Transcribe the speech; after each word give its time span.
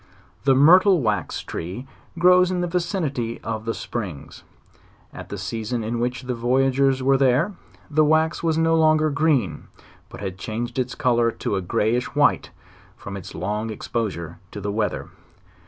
The 0.45 0.55
myrtle 0.55 0.99
wax 0.99 1.41
tree 1.41 1.85
grows 2.17 2.49
in 2.49 2.61
the 2.61 2.67
vicinity 2.67 3.39
of 3.41 3.65
the 3.65 3.73
springs. 3.75 4.41
At 5.13 5.29
the 5.29 5.37
season 5.37 5.83
in 5.83 5.99
which 5.99 6.23
the 6.23 6.33
voyagers 6.33 7.03
were 7.03 7.17
.there, 7.17 7.53
the 7.87 8.03
wax 8.03 8.41
was 8.41 8.57
no 8.57 8.73
longer 8.73 9.11
green, 9.11 9.67
but 10.09 10.19
had 10.19 10.39
changed 10.39 10.79
its 10.79 10.95
color 10.95 11.29
to 11.29 11.55
a 11.55 11.61
greyish 11.61 12.15
white, 12.15 12.49
from 12.97 13.15
its 13.15 13.35
long 13.35 13.69
exposure 13.69 14.39
to 14.49 14.59
the 14.59 14.71
weather. 14.71 15.09